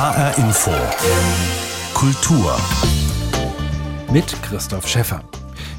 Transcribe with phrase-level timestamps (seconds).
[0.00, 0.70] HR Info.
[1.92, 2.58] Kultur.
[4.10, 5.22] Mit Christoph Schäffer.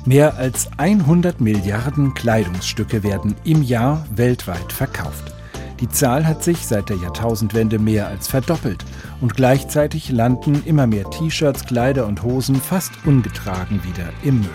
[0.05, 5.33] Mehr als 100 Milliarden Kleidungsstücke werden im Jahr weltweit verkauft.
[5.79, 8.85] Die Zahl hat sich seit der Jahrtausendwende mehr als verdoppelt
[9.21, 14.49] und gleichzeitig landen immer mehr T-Shirts, Kleider und Hosen fast ungetragen wieder im Müll.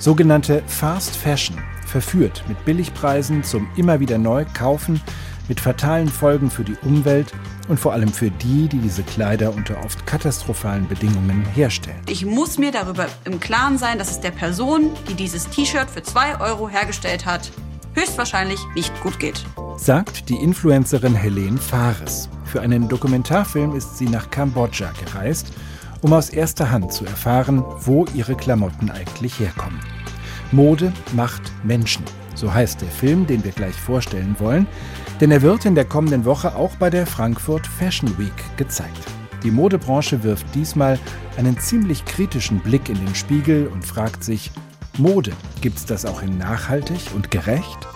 [0.00, 5.00] Sogenannte Fast Fashion verführt mit Billigpreisen zum immer wieder neu kaufen,
[5.48, 7.32] mit fatalen Folgen für die Umwelt
[7.68, 12.00] und vor allem für die, die diese Kleider unter oft katastrophalen Bedingungen herstellen.
[12.08, 16.02] Ich muss mir darüber im Klaren sein, dass es der Person, die dieses T-Shirt für
[16.02, 17.50] 2 Euro hergestellt hat,
[17.94, 19.44] höchstwahrscheinlich nicht gut geht.
[19.76, 22.28] Sagt die Influencerin Helene Fares.
[22.44, 25.52] Für einen Dokumentarfilm ist sie nach Kambodscha gereist,
[26.02, 29.80] um aus erster Hand zu erfahren, wo ihre Klamotten eigentlich herkommen.
[30.52, 32.04] Mode macht Menschen.
[32.34, 34.66] So heißt der Film, den wir gleich vorstellen wollen,
[35.20, 38.98] denn er wird in der kommenden Woche auch bei der Frankfurt Fashion Week gezeigt.
[39.42, 40.98] Die Modebranche wirft diesmal
[41.36, 44.50] einen ziemlich kritischen Blick in den Spiegel und fragt sich,
[44.98, 47.86] Mode, gibt's das auch in nachhaltig und gerecht?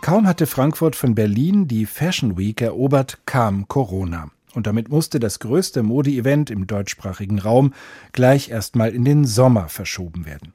[0.00, 4.30] Kaum hatte Frankfurt von Berlin die Fashion Week erobert, kam Corona.
[4.54, 7.72] Und damit musste das größte Mode-Event im deutschsprachigen Raum
[8.12, 10.54] gleich erstmal in den Sommer verschoben werden.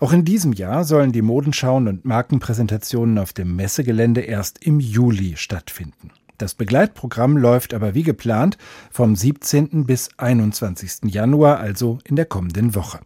[0.00, 5.36] Auch in diesem Jahr sollen die Modenschauen und Markenpräsentationen auf dem Messegelände erst im Juli
[5.36, 6.10] stattfinden.
[6.38, 8.58] Das Begleitprogramm läuft aber wie geplant
[8.90, 9.86] vom 17.
[9.86, 11.12] bis 21.
[11.12, 13.00] Januar, also in der kommenden Woche.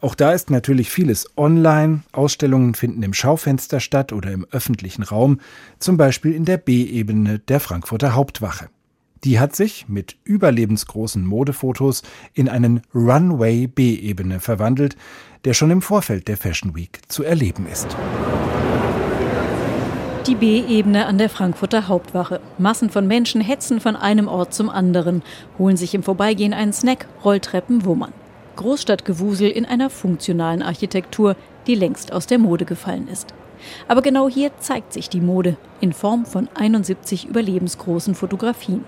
[0.00, 2.02] Auch da ist natürlich vieles online.
[2.12, 5.40] Ausstellungen finden im Schaufenster statt oder im öffentlichen Raum,
[5.78, 8.68] zum Beispiel in der B-Ebene der Frankfurter Hauptwache.
[9.24, 12.02] Die hat sich mit überlebensgroßen Modefotos
[12.34, 14.96] in einen Runway B-Ebene verwandelt,
[15.46, 17.86] der schon im Vorfeld der Fashion Week zu erleben ist.
[20.26, 22.40] Die B-Ebene an der Frankfurter Hauptwache.
[22.58, 25.22] Massen von Menschen hetzen von einem Ort zum anderen,
[25.58, 28.12] holen sich im Vorbeigehen einen Snack, Rolltreppen, Wummern.
[28.56, 31.34] Großstadtgewusel in einer funktionalen Architektur,
[31.66, 33.34] die längst aus der Mode gefallen ist.
[33.88, 38.84] Aber genau hier zeigt sich die Mode in Form von 71 überlebensgroßen Fotografien.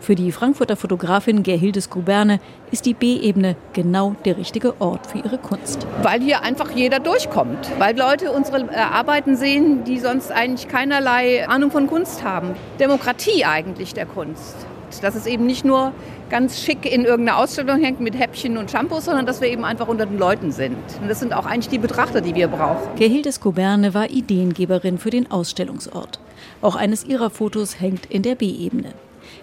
[0.00, 2.40] Für die Frankfurter Fotografin Gerhilde Skuberne
[2.70, 5.86] ist die B-Ebene genau der richtige Ort für ihre Kunst.
[6.02, 7.70] Weil hier einfach jeder durchkommt.
[7.78, 12.54] Weil Leute unsere äh, Arbeiten sehen, die sonst eigentlich keinerlei Ahnung von Kunst haben.
[12.80, 14.56] Demokratie eigentlich der Kunst.
[15.00, 15.92] Dass es eben nicht nur
[16.32, 19.86] ganz schick in irgendeiner Ausstellung hängt mit Häppchen und Shampoos, sondern dass wir eben einfach
[19.86, 20.78] unter den Leuten sind.
[21.00, 22.96] Und das sind auch eigentlich die Betrachter, die wir brauchen.
[22.96, 26.20] Gerhilde Skoberne war Ideengeberin für den Ausstellungsort.
[26.62, 28.94] Auch eines ihrer Fotos hängt in der B-Ebene.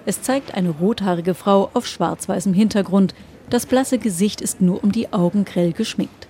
[0.06, 3.14] Es zeigt eine rothaarige Frau auf schwarz-weißem Hintergrund.
[3.50, 6.28] Das blasse Gesicht ist nur um die Augen grell geschminkt.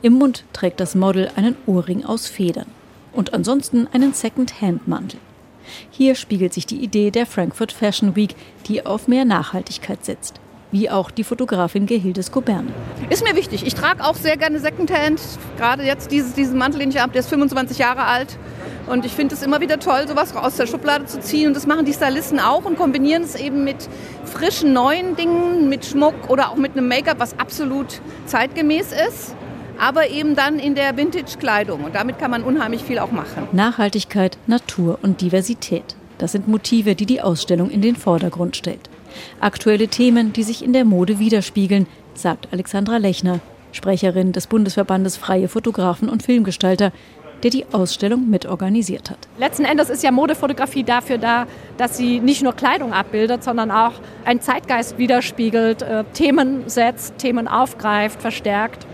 [0.00, 2.66] Im Mund trägt das Model einen Ohrring aus Federn
[3.12, 5.20] und ansonsten einen Second-Hand-Mantel.
[5.90, 8.34] Hier spiegelt sich die Idee der Frankfurt Fashion Week,
[8.66, 10.40] die auf mehr Nachhaltigkeit setzt.
[10.70, 12.72] Wie auch die Fotografin Gehilde Skoberne.
[13.10, 13.66] Ist mir wichtig.
[13.66, 15.20] Ich trage auch sehr gerne Secondhand.
[15.58, 18.38] Gerade jetzt dieses, diesen Mantel, den ich habe, der ist 25 Jahre alt.
[18.86, 21.48] Und ich finde es immer wieder toll, sowas aus der Schublade zu ziehen.
[21.48, 23.88] Und das machen die Stylisten auch und kombinieren es eben mit
[24.24, 29.34] frischen, neuen Dingen, mit Schmuck oder auch mit einem Make-up, was absolut zeitgemäß ist.
[29.78, 31.84] Aber eben dann in der Vintage-Kleidung.
[31.84, 33.48] Und damit kann man unheimlich viel auch machen.
[33.52, 35.96] Nachhaltigkeit, Natur und Diversität.
[36.18, 38.90] Das sind Motive, die die Ausstellung in den Vordergrund stellt.
[39.40, 43.40] Aktuelle Themen, die sich in der Mode widerspiegeln, sagt Alexandra Lechner,
[43.72, 46.92] Sprecherin des Bundesverbandes Freie Fotografen und Filmgestalter,
[47.42, 49.18] der die Ausstellung mitorganisiert hat.
[49.38, 53.92] Letzten Endes ist ja Modefotografie dafür da, dass sie nicht nur Kleidung abbildet, sondern auch
[54.24, 58.86] einen Zeitgeist widerspiegelt, äh, Themen setzt, Themen aufgreift, verstärkt.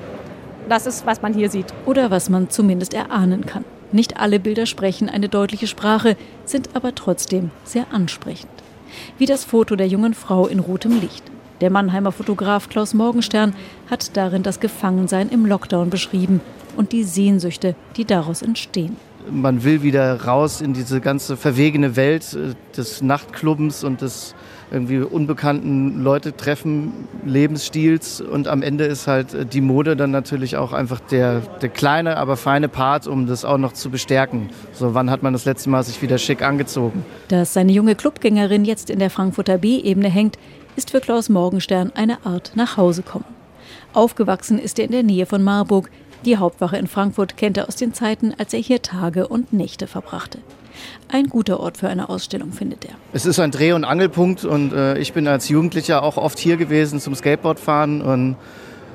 [0.68, 1.66] Das ist, was man hier sieht.
[1.86, 3.64] Oder was man zumindest erahnen kann.
[3.90, 8.50] Nicht alle Bilder sprechen eine deutliche Sprache, sind aber trotzdem sehr ansprechend.
[9.16, 11.24] Wie das Foto der jungen Frau in rotem Licht.
[11.60, 13.54] Der Mannheimer Fotograf Klaus Morgenstern
[13.90, 16.40] hat darin das Gefangensein im Lockdown beschrieben
[16.78, 18.96] und die Sehnsüchte, die daraus entstehen.
[19.30, 24.34] Man will wieder raus in diese ganze verwegene Welt äh, des Nachtclubs und des
[24.70, 26.92] irgendwie unbekannten Leute treffen,
[27.26, 31.68] Lebensstils und am Ende ist halt äh, die Mode dann natürlich auch einfach der, der
[31.68, 34.48] kleine, aber feine Part, um das auch noch zu bestärken.
[34.72, 37.04] So, wann hat man das letzte Mal sich wieder schick angezogen?
[37.26, 40.38] Dass seine junge Clubgängerin jetzt in der Frankfurter B-Ebene hängt,
[40.76, 43.26] ist für Klaus Morgenstern eine Art Nachhausekommen.
[43.92, 45.90] Aufgewachsen ist er in der Nähe von Marburg,
[46.24, 49.86] die Hauptwache in Frankfurt kennt er aus den Zeiten, als er hier Tage und Nächte
[49.86, 50.38] verbrachte.
[51.08, 52.94] Ein guter Ort für eine Ausstellung, findet er.
[53.12, 56.56] Es ist ein Dreh- und Angelpunkt und äh, ich bin als Jugendlicher auch oft hier
[56.56, 58.36] gewesen zum Skateboardfahren und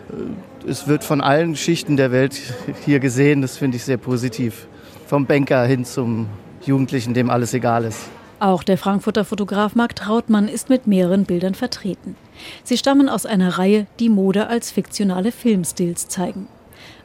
[0.10, 2.40] äh, es wird von allen Schichten der Welt
[2.86, 3.42] hier gesehen.
[3.42, 4.68] Das finde ich sehr positiv.
[5.08, 6.28] Vom Banker hin zum
[6.66, 8.00] Jugendlichen, dem alles egal ist.
[8.40, 12.16] Auch der Frankfurter Fotograf Marc Trautmann ist mit mehreren Bildern vertreten.
[12.64, 16.48] Sie stammen aus einer Reihe, die Mode als fiktionale Filmstils zeigen.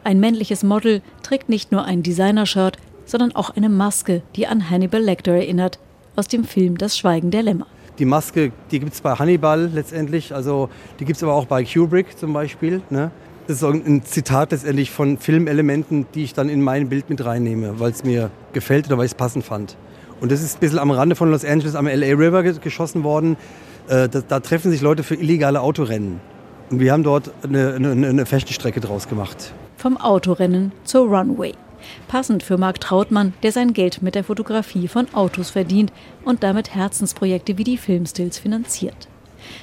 [0.04, 5.02] Ein männliches Model trägt nicht nur ein Designershirt, sondern auch eine Maske, die an Hannibal
[5.02, 5.78] Lecter erinnert,
[6.16, 7.66] aus dem Film Das Schweigen der Lämmer.
[7.98, 10.68] Die Maske, die gibt es bei Hannibal letztendlich, also
[11.00, 12.80] die gibt es aber auch bei Kubrick zum Beispiel.
[12.90, 13.10] Ne?
[13.48, 17.80] Das ist ein Zitat letztendlich von Filmelementen, die ich dann in mein Bild mit reinnehme,
[17.80, 19.76] weil es mir gefällt oder weil ich es passend fand.
[20.20, 23.36] Und das ist ein bisschen am Rande von Los Angeles am LA River geschossen worden.
[23.88, 26.20] Äh, da, da treffen sich Leute für illegale Autorennen.
[26.70, 29.52] Und wir haben dort eine, eine, eine Fashionstrecke draus gemacht.
[29.78, 31.52] Vom Autorennen zur Runway.
[32.08, 35.92] Passend für Marc Trautmann, der sein Geld mit der Fotografie von Autos verdient
[36.24, 39.06] und damit Herzensprojekte wie die Filmstills finanziert.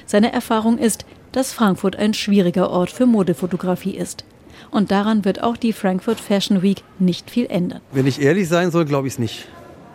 [0.06, 4.24] Seine Erfahrung ist, dass Frankfurt ein schwieriger Ort für Modefotografie ist.
[4.70, 7.82] Und daran wird auch die Frankfurt Fashion Week nicht viel ändern.
[7.92, 9.46] Wenn ich ehrlich sein soll, glaube ich es nicht.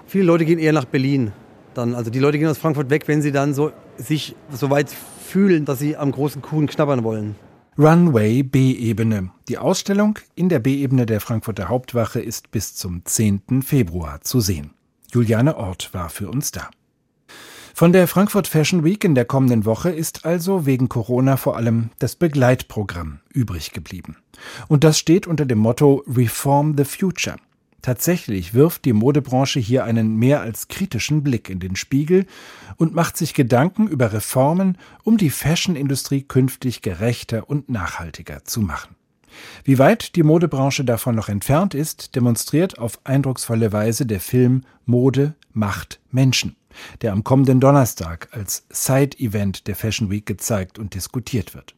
[0.05, 1.31] Viele Leute gehen eher nach Berlin.
[1.73, 4.91] Dann, also die Leute gehen aus Frankfurt weg, wenn sie dann so, sich so weit
[4.91, 7.35] fühlen, dass sie am großen Kuchen knabbern wollen.
[7.77, 9.31] Runway B-Ebene.
[9.47, 13.61] Die Ausstellung in der B-Ebene der Frankfurter Hauptwache ist bis zum 10.
[13.63, 14.71] Februar zu sehen.
[15.13, 16.69] Juliane Ort war für uns da.
[17.73, 21.91] Von der Frankfurt Fashion Week in der kommenden Woche ist also wegen Corona vor allem
[21.99, 24.17] das Begleitprogramm übrig geblieben.
[24.67, 27.37] Und das steht unter dem Motto Reform the Future.
[27.81, 32.25] Tatsächlich wirft die Modebranche hier einen mehr als kritischen Blick in den Spiegel
[32.77, 38.95] und macht sich Gedanken über Reformen, um die Fashionindustrie künftig gerechter und nachhaltiger zu machen.
[39.63, 45.35] Wie weit die Modebranche davon noch entfernt ist, demonstriert auf eindrucksvolle Weise der Film Mode
[45.53, 46.55] macht Menschen,
[47.01, 51.75] der am kommenden Donnerstag als Side-Event der Fashion Week gezeigt und diskutiert wird.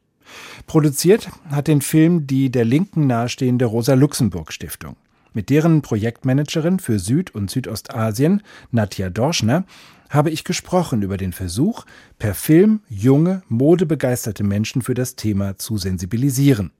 [0.65, 4.95] Produziert hat den Film die der Linken nahestehende Rosa-Luxemburg-Stiftung.
[5.33, 9.65] Mit deren Projektmanagerin für Süd- und Südostasien, Nadja Dorschner,
[10.09, 11.85] habe ich gesprochen über den Versuch,
[12.19, 16.71] per Film junge, modebegeisterte Menschen für das Thema zu sensibilisieren.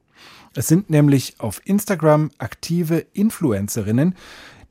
[0.56, 4.14] Es sind nämlich auf Instagram aktive Influencerinnen,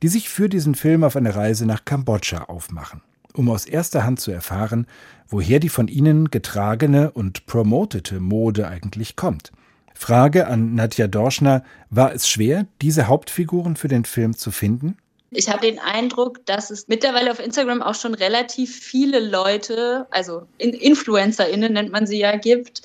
[0.01, 3.01] die sich für diesen Film auf eine Reise nach Kambodscha aufmachen,
[3.33, 4.87] um aus erster Hand zu erfahren,
[5.27, 9.51] woher die von ihnen getragene und promotete Mode eigentlich kommt–
[10.03, 14.97] Frage an Nadja Dorschner, war es schwer, diese Hauptfiguren für den Film zu finden?
[15.31, 20.45] Ich habe den Eindruck, dass es mittlerweile auf Instagram auch schon relativ viele Leute, also
[20.57, 22.81] InfluencerInnen nennt man sie ja, gibt,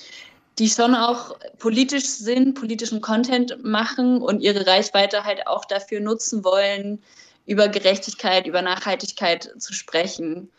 [0.61, 6.45] die schon auch politisch sind, politischen Content machen und ihre Reichweite halt auch dafür nutzen
[6.45, 7.03] wollen,
[7.47, 10.51] über Gerechtigkeit, über Nachhaltigkeit zu sprechen.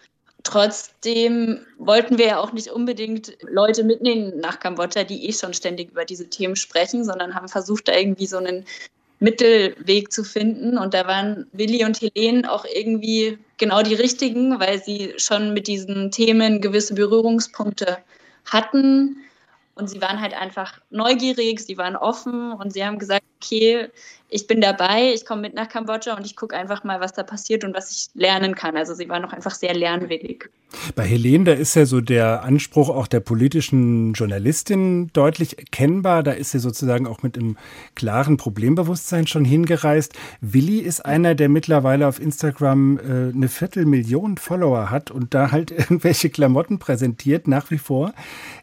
[0.44, 5.92] Trotzdem wollten wir ja auch nicht unbedingt Leute mitnehmen nach Kambodscha, die eh schon ständig
[5.92, 8.66] über diese Themen sprechen, sondern haben versucht, da irgendwie so einen
[9.20, 10.78] Mittelweg zu finden.
[10.78, 15.68] Und da waren Willi und Helene auch irgendwie genau die richtigen, weil sie schon mit
[15.68, 17.98] diesen Themen gewisse Berührungspunkte
[18.46, 19.18] hatten.
[19.76, 23.90] Und sie waren halt einfach neugierig, sie waren offen und sie haben gesagt, okay,
[24.30, 27.24] ich bin dabei, ich komme mit nach Kambodscha und ich gucke einfach mal, was da
[27.24, 28.78] passiert und was ich lernen kann.
[28.78, 30.50] Also sie war noch einfach sehr lernwillig.
[30.94, 36.22] Bei Helene, da ist ja so der Anspruch auch der politischen Journalistin deutlich erkennbar.
[36.22, 37.58] Da ist sie sozusagen auch mit einem
[37.96, 40.14] klaren Problembewusstsein schon hingereist.
[40.42, 45.72] Willi ist einer, der mittlerweile auf Instagram äh, eine Viertelmillion Follower hat und da halt
[45.78, 48.14] irgendwelche Klamotten präsentiert, nach wie vor.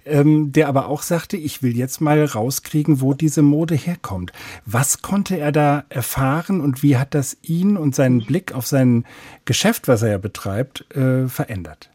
[0.05, 4.31] Ähm, der aber auch sagte, ich will jetzt mal rauskriegen, wo diese Mode herkommt.
[4.67, 9.07] Was konnte er da erfahren und wie hat das ihn und seinen Blick auf sein
[9.45, 11.89] Geschäft, was er ja betreibt, äh, verändert?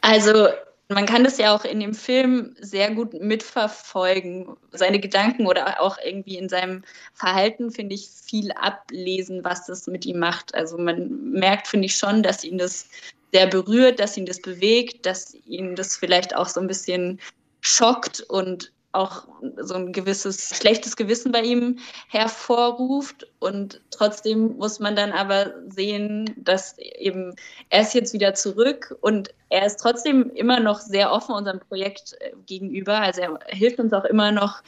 [0.00, 0.48] Also
[0.88, 4.56] man kann das ja auch in dem Film sehr gut mitverfolgen.
[4.70, 6.82] Seine Gedanken oder auch irgendwie in seinem
[7.12, 10.54] Verhalten, finde ich, viel ablesen, was das mit ihm macht.
[10.54, 12.88] Also man merkt, finde ich schon, dass ihn das
[13.32, 17.20] sehr berührt, dass ihn das bewegt, dass ihn das vielleicht auch so ein bisschen
[17.60, 23.26] schockt und auch so ein gewisses schlechtes Gewissen bei ihm hervorruft.
[23.38, 27.36] Und trotzdem muss man dann aber sehen, dass eben
[27.70, 32.14] er ist jetzt wieder zurück und er ist trotzdem immer noch sehr offen unserem Projekt
[32.20, 33.00] äh, gegenüber.
[33.00, 34.62] Also er hilft uns auch immer noch,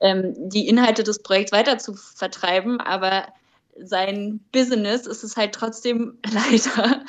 [0.00, 2.80] ähm, die Inhalte des Projekts weiter zu vertreiben.
[2.80, 3.24] Aber
[3.76, 7.02] sein Business ist es halt trotzdem leider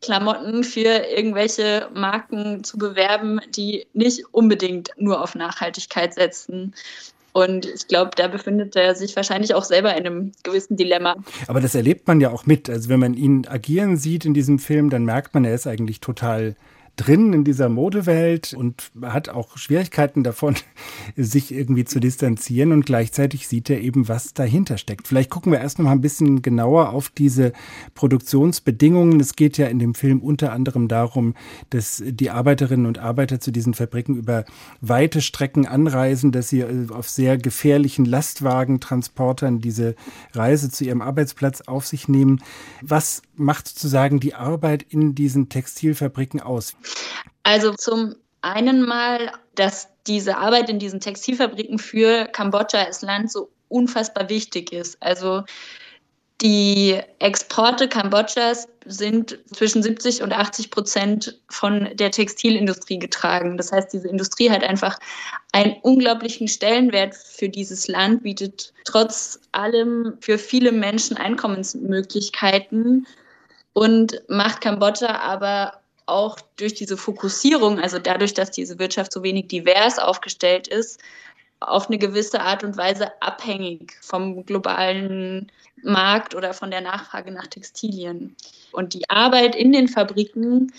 [0.00, 6.74] Klamotten für irgendwelche Marken zu bewerben, die nicht unbedingt nur auf Nachhaltigkeit setzen.
[7.32, 11.16] Und ich glaube, da befindet er sich wahrscheinlich auch selber in einem gewissen Dilemma.
[11.46, 12.68] Aber das erlebt man ja auch mit.
[12.68, 16.00] Also wenn man ihn agieren sieht in diesem Film, dann merkt man, er ist eigentlich
[16.00, 16.56] total
[16.98, 20.56] drin in dieser Modewelt und hat auch Schwierigkeiten davon,
[21.16, 25.08] sich irgendwie zu distanzieren und gleichzeitig sieht er eben, was dahinter steckt.
[25.08, 27.52] Vielleicht gucken wir erst noch mal ein bisschen genauer auf diese
[27.94, 29.20] Produktionsbedingungen.
[29.20, 31.34] Es geht ja in dem Film unter anderem darum,
[31.70, 34.44] dass die Arbeiterinnen und Arbeiter zu diesen Fabriken über
[34.80, 39.94] weite Strecken anreisen, dass sie äh, auf sehr gefährlichen Lastwagentransportern diese
[40.32, 42.42] Reise zu ihrem Arbeitsplatz auf sich nehmen.
[42.82, 46.74] Was macht sozusagen die Arbeit in diesen Textilfabriken aus?
[47.42, 53.50] Also zum einen mal, dass diese Arbeit in diesen Textilfabriken für Kambodscha als Land so
[53.68, 54.96] unfassbar wichtig ist.
[55.00, 55.44] Also
[56.40, 63.56] die Exporte Kambodschas sind zwischen 70 und 80 Prozent von der Textilindustrie getragen.
[63.56, 64.98] Das heißt, diese Industrie hat einfach
[65.50, 73.08] einen unglaublichen Stellenwert für dieses Land, bietet trotz allem für viele Menschen Einkommensmöglichkeiten
[73.72, 79.48] und macht Kambodscha aber auch durch diese Fokussierung, also dadurch, dass diese Wirtschaft so wenig
[79.48, 81.00] divers aufgestellt ist,
[81.60, 85.50] auf eine gewisse Art und Weise abhängig vom globalen
[85.82, 88.36] Markt oder von der Nachfrage nach Textilien.
[88.72, 90.72] Und die Arbeit in den Fabriken,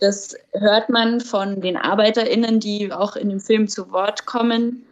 [0.00, 4.84] das hört man von den ArbeiterInnen, die auch in dem Film zu Wort kommen,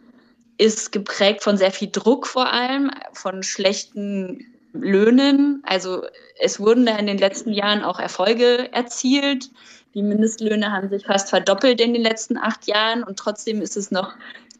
[0.57, 4.45] ist geprägt von sehr viel Druck vor allem, von schlechten
[4.81, 5.61] Löhnen.
[5.63, 6.03] Also
[6.39, 9.49] es wurden da in den letzten Jahren auch Erfolge erzielt.
[9.93, 13.89] Die Mindestlöhne haben sich fast verdoppelt in den letzten acht Jahren und trotzdem ist es
[13.89, 14.13] noch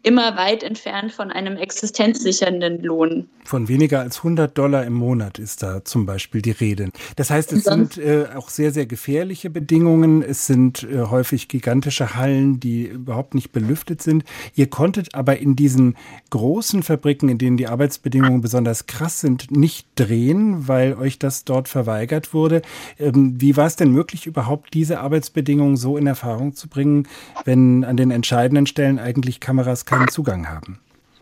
[0.08, 3.28] immer weit entfernt von einem existenzsichernden Lohn.
[3.44, 6.90] Von weniger als 100 Dollar im Monat ist da zum Beispiel die Rede.
[7.18, 10.22] Das heißt, es sind äh, auch sehr, sehr gefährliche Bedingungen.
[10.22, 14.24] Es sind äh, häufig gigantische Hallen, die überhaupt nicht belüftet sind.
[14.56, 15.96] Ihr konntet aber in diesen
[16.30, 21.68] großen Fabriken, in denen die Arbeitsbedingungen besonders krass sind, nicht drehen, weil euch das dort
[21.68, 22.62] verweigert wurde.
[22.98, 27.08] Ähm, wie war es denn möglich, überhaupt diese Arbeitsbedingungen so in Erfahrung zu bringen,
[27.44, 30.80] wenn an den entscheidenden Stellen eigentlich Kameras keinen Zugang haben?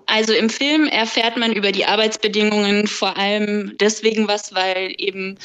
[0.07, 5.37] Also im Film erfährt man über die Arbeitsbedingungen vor allem deswegen was, weil eben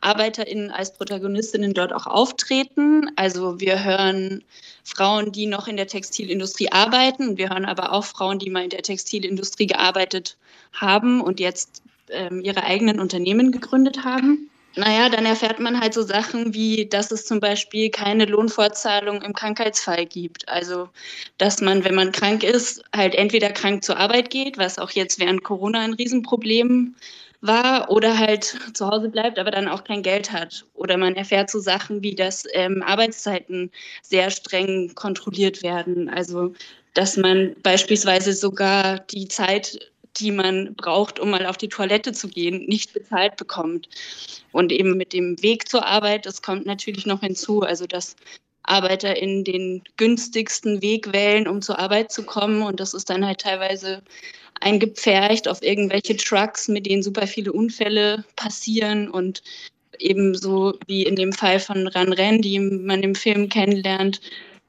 [0.00, 3.10] ArbeiterInnen als Protagonistinnen dort auch auftreten.
[3.16, 4.42] Also wir hören
[4.84, 7.36] Frauen, die noch in der Textilindustrie arbeiten.
[7.36, 10.36] Wir hören aber auch Frauen, die mal in der Textilindustrie gearbeitet
[10.72, 14.48] haben und jetzt ähm, ihre eigenen Unternehmen gegründet haben.
[14.78, 19.32] Naja, dann erfährt man halt so Sachen wie, dass es zum Beispiel keine Lohnfortzahlung im
[19.32, 20.46] Krankheitsfall gibt.
[20.50, 20.90] Also,
[21.38, 25.18] dass man, wenn man krank ist, halt entweder krank zur Arbeit geht, was auch jetzt
[25.18, 26.94] während Corona ein Riesenproblem
[27.40, 30.66] war, oder halt zu Hause bleibt, aber dann auch kein Geld hat.
[30.74, 33.70] Oder man erfährt so Sachen wie, dass ähm, Arbeitszeiten
[34.02, 36.10] sehr streng kontrolliert werden.
[36.10, 36.52] Also,
[36.92, 39.78] dass man beispielsweise sogar die Zeit
[40.20, 43.88] die man braucht, um mal auf die Toilette zu gehen, nicht bezahlt bekommt.
[44.52, 48.16] Und eben mit dem Weg zur Arbeit, das kommt natürlich noch hinzu, also dass
[48.62, 52.62] Arbeiter in den günstigsten Weg wählen, um zur Arbeit zu kommen.
[52.62, 54.02] Und das ist dann halt teilweise
[54.60, 59.42] eingepfercht auf irgendwelche Trucks, mit denen super viele Unfälle passieren und
[59.98, 64.20] ebenso wie in dem Fall von Ran Ren, die man im Film kennenlernt,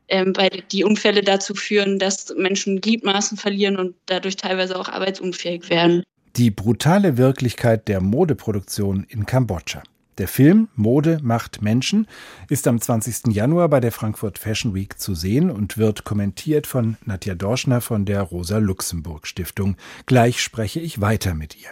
[0.08, 5.70] ähm, weil die Unfälle dazu führen, dass Menschen Gliedmaßen verlieren und dadurch teilweise auch arbeitsunfähig
[5.70, 6.04] werden.
[6.36, 9.84] Die brutale Wirklichkeit der Modeproduktion in Kambodscha.
[10.18, 12.08] Der Film Mode macht Menschen
[12.50, 13.34] ist am 20.
[13.36, 18.06] Januar bei der Frankfurt Fashion Week zu sehen und wird kommentiert von Nadja Dorschner von
[18.06, 19.78] der Rosa Luxemburg Stiftung.
[20.08, 21.70] Gleich spreche ich weiter mit ihr.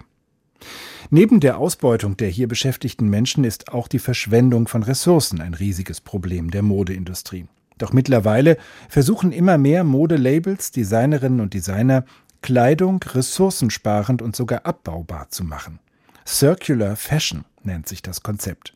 [1.10, 6.02] Neben der Ausbeutung der hier beschäftigten Menschen ist auch die Verschwendung von Ressourcen ein riesiges
[6.02, 7.46] Problem der Modeindustrie.
[7.78, 8.58] Doch mittlerweile
[8.90, 12.06] versuchen immer mehr Modelabels, Designerinnen und Designer,
[12.42, 15.80] Kleidung ressourcensparend und sogar abbaubar zu machen.
[16.28, 18.76] Circular Fashion nennt sich das Konzept.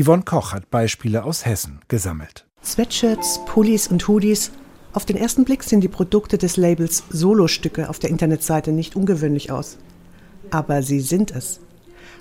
[0.00, 2.46] Yvonne Koch hat Beispiele aus Hessen gesammelt.
[2.64, 4.52] Sweatshirts, Pullis und Hoodies.
[4.92, 9.50] Auf den ersten Blick sehen die Produkte des Labels Solostücke auf der Internetseite nicht ungewöhnlich
[9.50, 9.78] aus.
[10.50, 11.60] Aber sie sind es.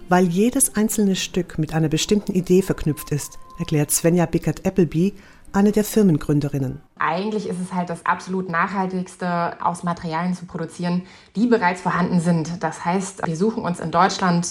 [0.07, 5.13] Weil jedes einzelne Stück mit einer bestimmten Idee verknüpft ist, erklärt Svenja Bickert-Appleby,
[5.53, 6.81] eine der Firmengründerinnen.
[6.97, 11.03] Eigentlich ist es halt das absolut nachhaltigste, aus Materialien zu produzieren,
[11.35, 12.61] die bereits vorhanden sind.
[12.61, 14.47] Das heißt, wir suchen uns in Deutschland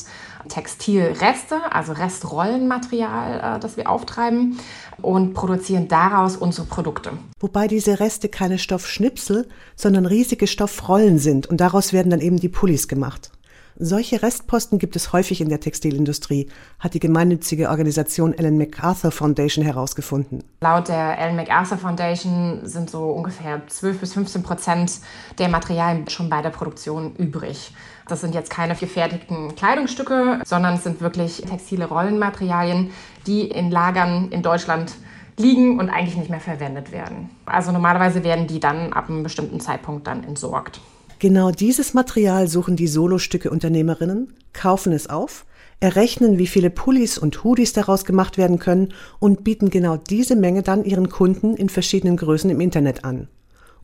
[0.49, 4.59] Textilreste, also Restrollenmaterial, äh, das wir auftreiben
[5.03, 7.13] und produzieren daraus unsere Produkte.
[7.39, 12.49] Wobei diese Reste keine Stoffschnipsel, sondern riesige Stoffrollen sind und daraus werden dann eben die
[12.49, 13.31] Pullis gemacht.
[13.81, 16.49] Solche Restposten gibt es häufig in der Textilindustrie,
[16.81, 20.43] hat die gemeinnützige Organisation Ellen MacArthur Foundation herausgefunden.
[20.61, 24.95] Laut der Ellen MacArthur Foundation sind so ungefähr 12 bis 15 Prozent
[25.39, 27.73] der Materialien schon bei der Produktion übrig.
[28.09, 32.91] Das sind jetzt keine gefertigten Kleidungsstücke, sondern es sind wirklich textile Rollenmaterialien,
[33.29, 34.93] die in Lagern in Deutschland
[35.37, 37.31] liegen und eigentlich nicht mehr verwendet werden.
[37.47, 40.81] Also normalerweise werden die dann ab einem bestimmten Zeitpunkt dann entsorgt.
[41.19, 45.47] Genau dieses Material suchen die Solostücke-Unternehmerinnen, kaufen es auf,
[45.81, 50.63] errechnen, wie viele Pullis und Hoodies daraus gemacht werden können und bieten genau diese Menge
[50.63, 53.27] dann ihren Kunden in verschiedenen Größen im Internet an.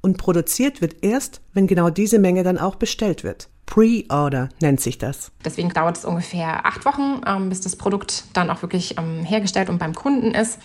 [0.01, 3.49] Und produziert wird erst, wenn genau diese Menge dann auch bestellt wird.
[3.67, 5.33] Pre-Order nennt sich das.
[5.45, 9.71] Deswegen dauert es ungefähr acht Wochen, ähm, bis das Produkt dann auch wirklich ähm, hergestellt
[9.71, 10.59] und beim Kunden ist.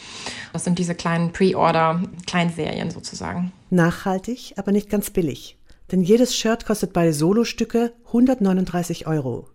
[0.54, 3.54] Das sind diese kleinen Pre-Order-Kleinserien sozusagen.
[3.70, 5.59] Nachhaltig, aber nicht ganz billig.
[5.92, 9.48] Denn jedes Shirt kostet bei Solostücke 139 Euro.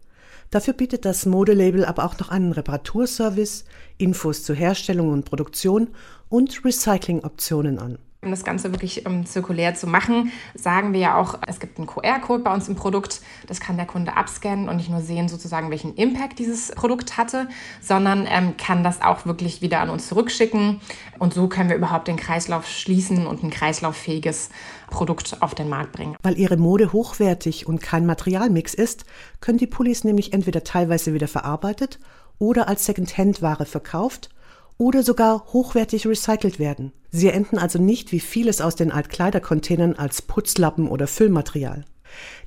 [0.51, 3.65] Dafür bietet das Modelabel aber auch noch einen Reparaturservice,
[3.99, 5.89] Infos zur Herstellung und Produktion
[6.29, 7.99] und Recyclingoptionen an.
[8.25, 11.87] Um das Ganze wirklich um, zirkulär zu machen, sagen wir ja auch, es gibt einen
[11.87, 13.21] QR-Code bei uns im Produkt.
[13.47, 17.49] Das kann der Kunde abscannen und nicht nur sehen, sozusagen, welchen Impact dieses Produkt hatte,
[17.81, 20.81] sondern ähm, kann das auch wirklich wieder an uns zurückschicken.
[21.19, 24.51] Und so können wir überhaupt den Kreislauf schließen und ein kreislauffähiges
[24.91, 26.17] Produkt auf den Markt bringen.
[26.23, 29.05] Weil ihre Mode hochwertig und kein Materialmix ist,
[29.41, 31.99] können die Pullis nämlich entweder teilweise wieder verarbeitet
[32.39, 34.31] oder als Second-Hand-Ware verkauft
[34.79, 36.93] oder sogar hochwertig recycelt werden.
[37.11, 41.85] Sie enden also nicht wie vieles aus den Altkleidercontainern als Putzlappen oder Füllmaterial.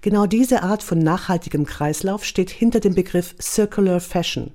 [0.02, 4.52] Genau diese Art von nachhaltigem Kreislauf steht hinter dem Begriff Circular Fashion.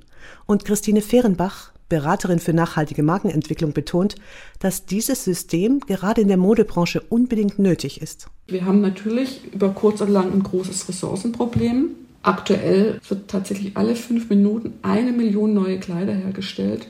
[0.46, 4.16] Und Christine Fehrenbach, Beraterin für nachhaltige Markenentwicklung, betont,
[4.60, 8.28] dass dieses System gerade in der Modebranche unbedingt nötig ist.
[8.46, 11.90] Wir haben natürlich über kurz oder lang ein großes Ressourcenproblem.
[12.22, 16.86] Aktuell wird tatsächlich alle fünf Minuten eine Million neue Kleider hergestellt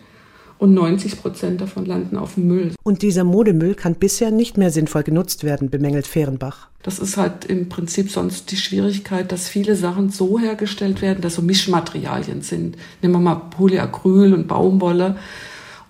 [0.59, 2.73] und 90 Prozent davon landen auf dem Müll.
[2.83, 6.69] Und dieser Modemüll kann bisher nicht mehr sinnvoll genutzt werden, bemängelt Fehrenbach.
[6.83, 11.37] Das ist halt im Prinzip sonst die Schwierigkeit, dass viele Sachen so hergestellt werden, dass
[11.37, 12.77] so Mischmaterialien sind.
[13.01, 15.17] Nehmen wir mal Polyacryl und Baumwolle.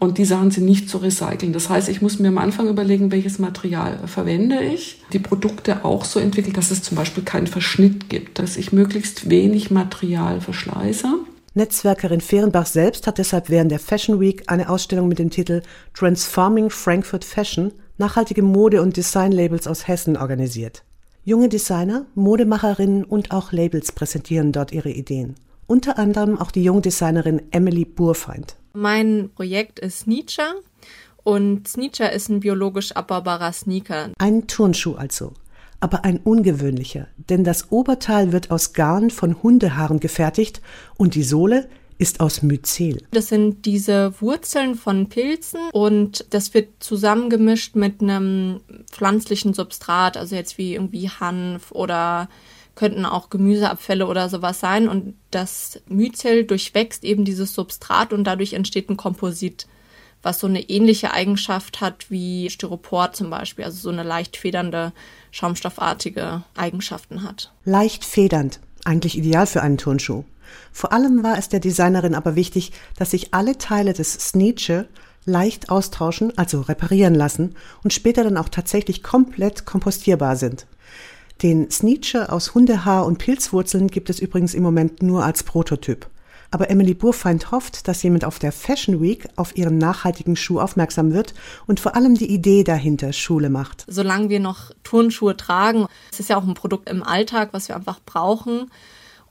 [0.03, 1.53] Und die Sachen sind nicht zu recyceln.
[1.53, 5.01] Das heißt, ich muss mir am Anfang überlegen, welches Material verwende ich.
[5.13, 9.31] Die Produkte auch so entwickelt, dass es zum Beispiel keinen Verschnitt gibt, dass ich möglichst
[9.31, 11.07] wenig Material verschleiße.
[11.55, 15.61] Netzwerkerin Fehrenbach selbst hat deshalb während der Fashion Week eine Ausstellung mit dem Titel
[15.93, 20.83] Transforming Frankfurt Fashion nachhaltige Mode- und Designlabels aus Hessen organisiert.
[21.25, 25.35] Junge Designer, Modemacherinnen und auch Labels präsentieren dort ihre Ideen.
[25.67, 28.57] Unter anderem auch die Jungdesignerin Emily Burfeind.
[28.73, 30.55] Mein Projekt ist Sneacher
[31.23, 34.11] und Sneacher ist ein biologisch abbaubarer Sneaker.
[34.19, 35.35] Ein Turnschuh also
[35.83, 40.63] aber ein ungewöhnlicher, denn das Oberteil wird aus Garn von Hundehaaren gefertigt
[40.97, 41.69] und die Sohle
[41.99, 43.03] ist aus Myzel.
[43.11, 50.35] Das sind diese Wurzeln von Pilzen und das wird zusammengemischt mit einem pflanzlichen Substrat, also
[50.35, 52.29] jetzt wie irgendwie Hanf oder
[52.75, 58.55] könnten auch Gemüseabfälle oder sowas sein und das Myzel durchwächst eben dieses Substrat und dadurch
[58.55, 59.67] entsteht ein Komposit
[60.23, 64.93] was so eine ähnliche Eigenschaft hat wie Styropor zum Beispiel, also so eine leicht federnde,
[65.31, 67.53] schaumstoffartige Eigenschaften hat.
[67.65, 70.25] Leicht federnd, eigentlich ideal für einen Turnschuh.
[70.73, 74.87] Vor allem war es der Designerin aber wichtig, dass sich alle Teile des Sneacher
[75.25, 80.67] leicht austauschen, also reparieren lassen und später dann auch tatsächlich komplett kompostierbar sind.
[81.43, 86.07] Den Sneacher aus Hundehaar und Pilzwurzeln gibt es übrigens im Moment nur als Prototyp.
[86.53, 91.13] Aber Emily Burfeind hofft, dass jemand auf der Fashion Week auf ihren nachhaltigen Schuh aufmerksam
[91.13, 91.33] wird
[91.67, 93.87] und vor allem die Idee dahinter Schule macht.
[93.89, 97.77] Solange wir noch Turnschuhe tragen, es ist ja auch ein Produkt im Alltag, was wir
[97.77, 98.71] einfach brauchen.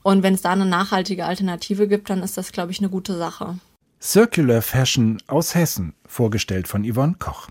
[0.02, 3.16] Und wenn es da eine nachhaltige Alternative gibt, dann ist das, glaube ich, eine gute
[3.16, 3.60] Sache.
[4.02, 7.50] Circular Fashion aus Hessen, vorgestellt von Yvonne Koch.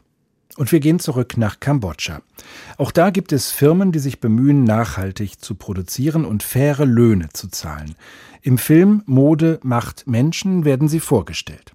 [0.56, 2.22] Und wir gehen zurück nach Kambodscha.
[2.76, 7.48] Auch da gibt es Firmen, die sich bemühen, nachhaltig zu produzieren und faire Löhne zu
[7.48, 7.94] zahlen.
[8.42, 11.74] Im Film Mode macht Menschen werden sie vorgestellt.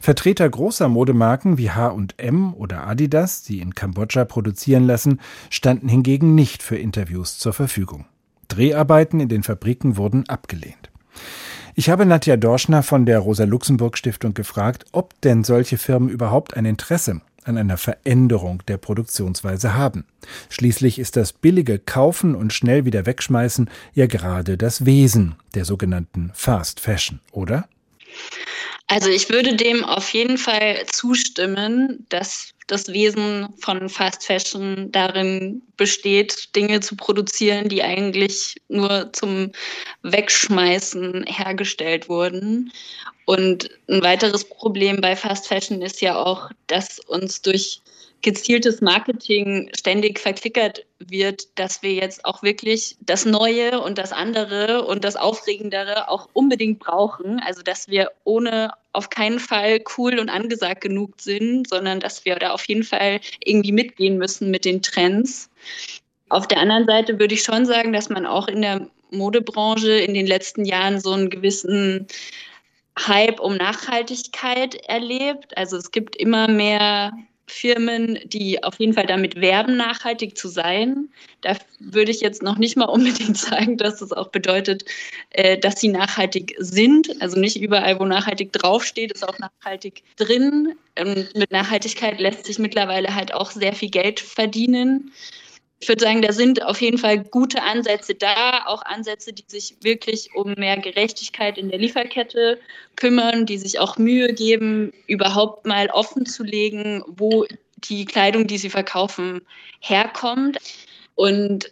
[0.00, 6.62] Vertreter großer Modemarken wie H&M oder Adidas, die in Kambodscha produzieren lassen, standen hingegen nicht
[6.62, 8.06] für Interviews zur Verfügung.
[8.48, 10.90] Dreharbeiten in den Fabriken wurden abgelehnt.
[11.74, 17.20] Ich habe Nadja Dorschner von der Rosa-Luxemburg-Stiftung gefragt, ob denn solche Firmen überhaupt ein Interesse
[17.44, 20.04] an einer Veränderung der Produktionsweise haben.
[20.48, 26.30] Schließlich ist das billige Kaufen und schnell wieder wegschmeißen ja gerade das Wesen der sogenannten
[26.34, 27.68] Fast Fashion, oder?
[28.86, 35.62] Also ich würde dem auf jeden Fall zustimmen, dass das Wesen von Fast Fashion darin
[35.76, 39.52] besteht, Dinge zu produzieren, die eigentlich nur zum
[40.02, 42.72] Wegschmeißen hergestellt wurden.
[43.26, 47.80] Und ein weiteres Problem bei Fast Fashion ist ja auch, dass uns durch
[48.24, 54.86] gezieltes Marketing ständig verklickert wird, dass wir jetzt auch wirklich das Neue und das andere
[54.86, 57.38] und das Aufregendere auch unbedingt brauchen.
[57.40, 62.36] Also dass wir ohne auf keinen Fall cool und angesagt genug sind, sondern dass wir
[62.36, 65.50] da auf jeden Fall irgendwie mitgehen müssen mit den Trends.
[66.30, 70.14] Auf der anderen Seite würde ich schon sagen, dass man auch in der Modebranche in
[70.14, 72.06] den letzten Jahren so einen gewissen
[72.98, 75.54] Hype um Nachhaltigkeit erlebt.
[75.58, 77.12] Also es gibt immer mehr
[77.46, 81.08] Firmen, die auf jeden Fall damit werben, nachhaltig zu sein.
[81.42, 84.84] Da würde ich jetzt noch nicht mal unbedingt sagen, dass das auch bedeutet,
[85.30, 87.20] äh, dass sie nachhaltig sind.
[87.20, 90.74] Also nicht überall, wo nachhaltig draufsteht, ist auch nachhaltig drin.
[90.98, 95.12] Und mit Nachhaltigkeit lässt sich mittlerweile halt auch sehr viel Geld verdienen
[95.84, 99.76] ich würde sagen, da sind auf jeden Fall gute Ansätze da, auch Ansätze, die sich
[99.82, 102.58] wirklich um mehr Gerechtigkeit in der Lieferkette
[102.96, 107.44] kümmern, die sich auch Mühe geben, überhaupt mal offen zu legen, wo
[107.76, 109.42] die Kleidung, die sie verkaufen,
[109.80, 110.56] herkommt.
[111.16, 111.70] Und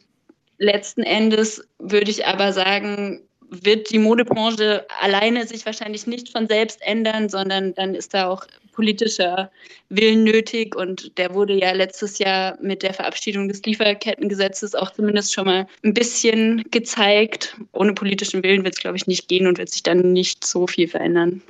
[0.58, 6.82] letzten Endes würde ich aber sagen, wird die Modebranche alleine sich wahrscheinlich nicht von selbst
[6.82, 9.50] ändern, sondern dann ist da auch politischer
[9.88, 15.32] Willen nötig und der wurde ja letztes Jahr mit der Verabschiedung des Lieferkettengesetzes auch zumindest
[15.32, 17.56] schon mal ein bisschen gezeigt.
[17.72, 20.66] Ohne politischen Willen wird es, glaube ich, nicht gehen und wird sich dann nicht so
[20.66, 21.42] viel verändern.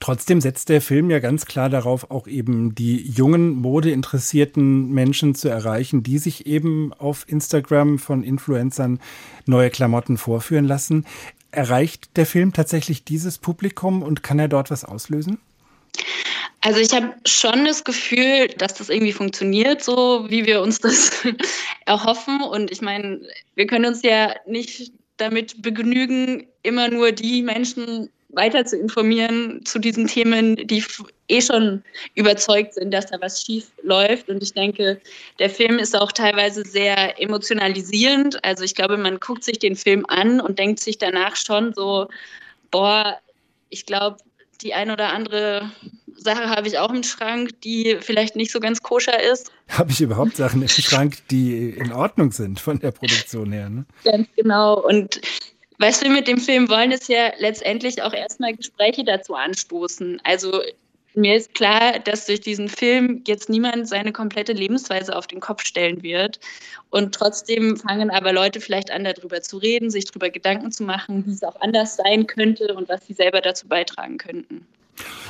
[0.00, 5.48] Trotzdem setzt der Film ja ganz klar darauf, auch eben die jungen, modeinteressierten Menschen zu
[5.48, 9.00] erreichen, die sich eben auf Instagram von Influencern
[9.46, 11.06] neue Klamotten vorführen lassen.
[11.50, 15.38] Erreicht der Film tatsächlich dieses Publikum und kann er dort was auslösen?
[16.60, 21.10] Also ich habe schon das Gefühl, dass das irgendwie funktioniert, so wie wir uns das
[21.86, 22.40] erhoffen.
[22.40, 23.20] Und ich meine,
[23.54, 29.78] wir können uns ja nicht damit begnügen, immer nur die Menschen weiter zu informieren zu
[29.78, 30.82] diesen Themen, die
[31.28, 31.82] eh schon
[32.14, 34.28] überzeugt sind, dass da was schief läuft.
[34.28, 35.00] Und ich denke,
[35.38, 38.42] der Film ist auch teilweise sehr emotionalisierend.
[38.44, 42.08] Also ich glaube, man guckt sich den Film an und denkt sich danach schon so,
[42.70, 43.18] boah,
[43.70, 44.16] ich glaube,
[44.64, 45.70] die ein oder andere
[46.16, 49.52] Sache habe ich auch im Schrank, die vielleicht nicht so ganz koscher ist.
[49.68, 53.68] Habe ich überhaupt Sachen im Schrank, die in Ordnung sind von der Produktion her?
[53.68, 53.84] Ne?
[54.04, 54.80] Ganz genau.
[54.80, 55.20] Und
[55.78, 60.20] was wir mit dem Film wollen, ist ja letztendlich auch erstmal Gespräche dazu anstoßen.
[60.24, 60.62] Also
[61.14, 65.64] mir ist klar, dass durch diesen Film jetzt niemand seine komplette Lebensweise auf den Kopf
[65.64, 66.40] stellen wird.
[66.90, 71.24] Und trotzdem fangen aber Leute vielleicht an, darüber zu reden, sich darüber Gedanken zu machen,
[71.26, 74.66] wie es auch anders sein könnte und was sie selber dazu beitragen könnten.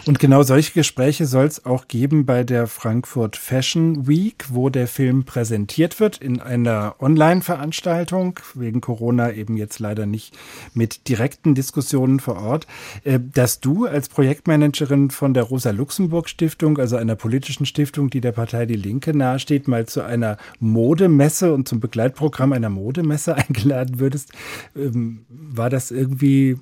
[0.06, 4.86] Und genau solche Gespräche soll es auch geben bei der Frankfurt Fashion Week, wo der
[4.86, 10.36] Film präsentiert wird in einer Online-Veranstaltung, wegen Corona eben jetzt leider nicht
[10.74, 12.66] mit direkten Diskussionen vor Ort.
[13.04, 18.66] Äh, dass du als Projektmanagerin von der Rosa-Luxemburg-Stiftung, also einer politischen Stiftung, die der Partei
[18.66, 24.32] Die Linke nahesteht, mal zu einer Modemesse und zum Begleitprogramm einer Modemesse eingeladen würdest,
[24.76, 26.58] ähm, war das irgendwie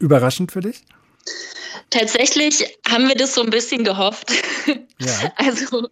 [0.00, 0.82] überraschend für dich?
[1.90, 4.32] Tatsächlich haben wir das so ein bisschen gehofft.
[4.98, 5.32] Ja.
[5.36, 5.88] Also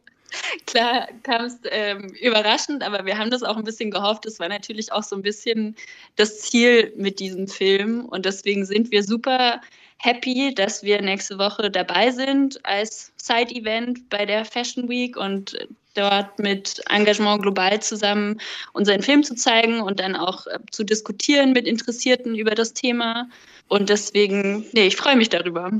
[0.67, 4.27] klar kam es ähm, überraschend, aber wir haben das auch ein bisschen gehofft.
[4.27, 5.75] Das war natürlich auch so ein bisschen
[6.17, 8.05] das Ziel mit diesem Film.
[8.05, 9.61] Und deswegen sind wir super
[9.99, 15.57] happy, dass wir nächste Woche dabei sind als Side-Event bei der Fashion Week und
[15.99, 18.41] dort mit Engagement global zusammen
[18.73, 23.29] unseren Film zu zeigen und dann auch äh, zu diskutieren mit Interessierten über das Thema.
[23.69, 25.71] Und deswegen, nee, ich freue mich darüber.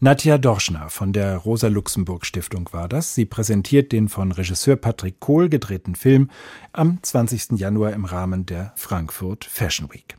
[0.00, 3.16] Nadja Dorschner von der Rosa-Luxemburg-Stiftung war das.
[3.16, 6.30] Sie präsentiert den von Regisseur Patrick Kohl gedrehten Film
[6.72, 7.58] am 20.
[7.58, 10.16] Januar im Rahmen der Frankfurt Fashion Week.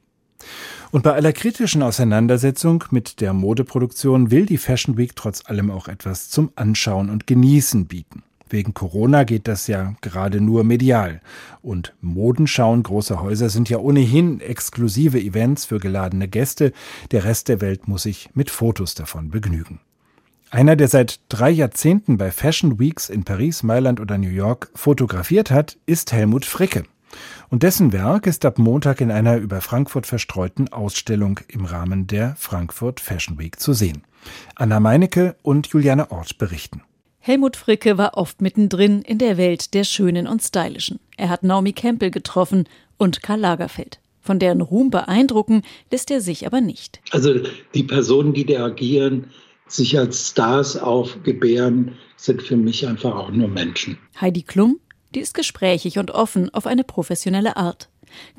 [0.92, 5.88] Und bei aller kritischen Auseinandersetzung mit der Modeproduktion will die Fashion Week trotz allem auch
[5.88, 8.24] etwas zum Anschauen und Genießen bieten.
[8.50, 11.22] Wegen Corona geht das ja gerade nur medial.
[11.62, 16.74] Und Modenschauen großer Häuser sind ja ohnehin exklusive Events für geladene Gäste.
[17.12, 19.80] Der Rest der Welt muss sich mit Fotos davon begnügen.
[20.52, 25.52] Einer, der seit drei Jahrzehnten bei Fashion Weeks in Paris, Mailand oder New York fotografiert
[25.52, 26.84] hat, ist Helmut Fricke.
[27.50, 32.36] Und dessen Werk ist ab Montag in einer über Frankfurt verstreuten Ausstellung im Rahmen der
[32.36, 34.04] Frankfurt Fashion Week zu sehen.
[34.56, 36.82] Anna Meinecke und Juliane Ort berichten.
[37.30, 41.00] Helmut Fricke war oft mittendrin in der Welt der Schönen und Stylischen.
[41.16, 44.00] Er hat Naomi Campbell getroffen und Karl Lagerfeld.
[44.20, 45.62] Von deren Ruhm beeindrucken
[45.92, 47.00] lässt er sich aber nicht.
[47.12, 47.36] Also
[47.76, 49.28] die Personen, die da agieren,
[49.68, 54.00] sich als Stars aufgebären, sind für mich einfach auch nur Menschen.
[54.20, 54.80] Heidi Klum,
[55.14, 57.90] die ist gesprächig und offen auf eine professionelle Art.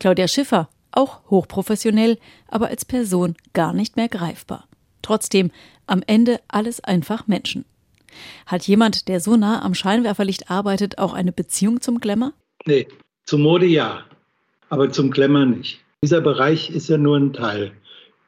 [0.00, 4.66] Claudia Schiffer, auch hochprofessionell, aber als Person gar nicht mehr greifbar.
[5.00, 5.52] Trotzdem
[5.86, 7.64] am Ende alles einfach Menschen.
[8.46, 12.32] Hat jemand, der so nah am Scheinwerferlicht arbeitet, auch eine Beziehung zum Glamour?
[12.66, 12.88] Nee,
[13.24, 14.04] zum Mode ja,
[14.68, 15.80] aber zum Glamour nicht.
[16.02, 17.72] Dieser Bereich ist ja nur ein Teil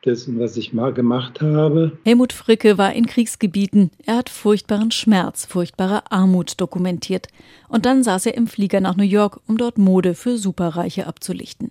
[0.04, 1.92] dessen, was ich mal gemacht habe.
[2.04, 3.90] Helmut Fricke war in Kriegsgebieten.
[4.04, 7.28] Er hat furchtbaren Schmerz, furchtbare Armut dokumentiert.
[7.68, 11.70] Und dann saß er im Flieger nach New York, um dort Mode für Superreiche abzulichten.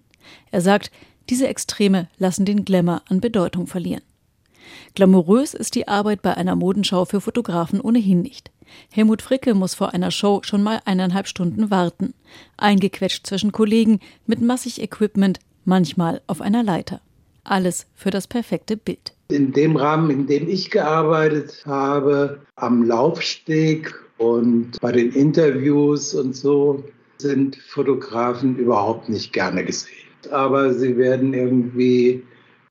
[0.52, 0.92] Er sagt,
[1.30, 4.04] diese Extreme lassen den Glamour an Bedeutung verlieren.
[4.96, 8.52] Glamourös ist die Arbeit bei einer Modenschau für Fotografen ohnehin nicht.
[8.92, 12.14] Helmut Fricke muss vor einer Show schon mal eineinhalb Stunden warten.
[12.58, 17.02] Eingequetscht zwischen Kollegen, mit massig Equipment, manchmal auf einer Leiter.
[17.44, 19.14] Alles für das perfekte Bild.
[19.30, 26.36] In dem Rahmen, in dem ich gearbeitet habe, am Laufsteg und bei den Interviews und
[26.36, 26.84] so,
[27.18, 29.96] sind Fotografen überhaupt nicht gerne gesehen.
[30.32, 32.24] Aber sie werden irgendwie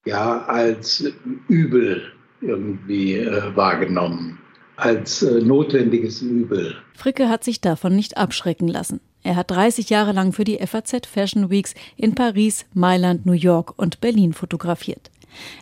[0.04, 1.04] ja als
[1.48, 2.02] Übel
[2.40, 4.38] irgendwie äh, wahrgenommen,
[4.76, 6.76] als äh, notwendiges Übel.
[6.94, 9.00] Fricke hat sich davon nicht abschrecken lassen.
[9.22, 13.74] Er hat 30 Jahre lang für die FAZ Fashion Weeks in Paris, Mailand, New York
[13.76, 15.10] und Berlin fotografiert.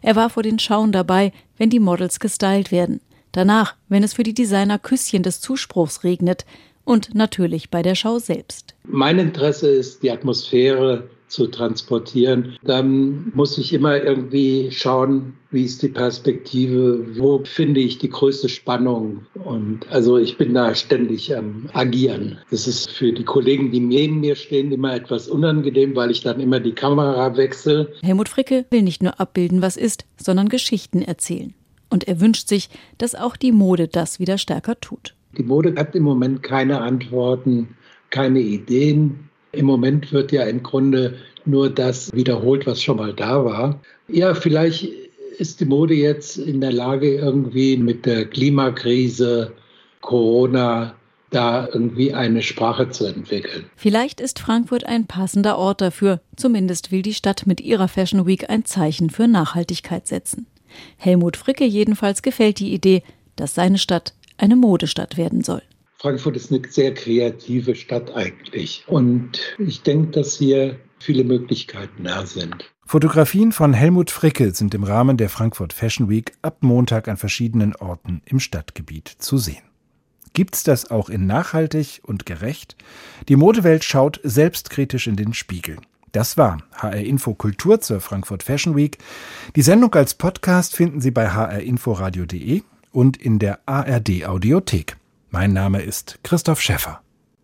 [0.02, 3.00] Er war vor den Schauen dabei, wenn die Models gestylt werden.
[3.32, 6.46] Danach, wenn es für die Designer Küsschen des Zuspruchs regnet.
[6.84, 8.74] Und natürlich bei der Schau selbst.
[8.84, 15.82] Mein Interesse ist die Atmosphäre zu transportieren, dann muss ich immer irgendwie schauen, wie ist
[15.82, 19.26] die Perspektive, wo finde ich die größte Spannung.
[19.44, 22.38] Und also ich bin da ständig am Agieren.
[22.50, 26.40] Das ist für die Kollegen, die neben mir stehen, immer etwas unangenehm, weil ich dann
[26.40, 27.92] immer die Kamera wechsle.
[28.02, 31.54] Helmut Fricke will nicht nur abbilden, was ist, sondern Geschichten erzählen.
[31.90, 35.14] Und er wünscht sich, dass auch die Mode das wieder stärker tut.
[35.36, 37.76] Die Mode hat im Moment keine Antworten,
[38.10, 39.27] keine Ideen.
[39.52, 43.80] Im Moment wird ja im Grunde nur das wiederholt, was schon mal da war.
[44.08, 44.88] Ja, vielleicht
[45.38, 49.52] ist die Mode jetzt in der Lage, irgendwie mit der Klimakrise,
[50.00, 50.94] Corona,
[51.30, 53.66] da irgendwie eine Sprache zu entwickeln.
[53.76, 56.20] Vielleicht ist Frankfurt ein passender Ort dafür.
[56.36, 60.46] Zumindest will die Stadt mit ihrer Fashion Week ein Zeichen für Nachhaltigkeit setzen.
[60.96, 63.02] Helmut Fricke jedenfalls gefällt die Idee,
[63.36, 65.62] dass seine Stadt eine Modestadt werden soll.
[66.00, 68.84] Frankfurt ist eine sehr kreative Stadt eigentlich.
[68.86, 72.70] Und ich denke, dass hier viele Möglichkeiten da sind.
[72.86, 77.74] Fotografien von Helmut Fricke sind im Rahmen der Frankfurt Fashion Week ab Montag an verschiedenen
[77.74, 79.62] Orten im Stadtgebiet zu sehen.
[80.34, 82.76] Gibt's das auch in nachhaltig und gerecht?
[83.28, 85.78] Die Modewelt schaut selbstkritisch in den Spiegel.
[86.12, 88.98] Das war HR Info Kultur zur Frankfurt Fashion Week.
[89.56, 94.96] Die Sendung als Podcast finden Sie bei hrinforadio.de und in der ARD Audiothek.
[95.30, 97.02] Mein Name ist Christoph Schäffer.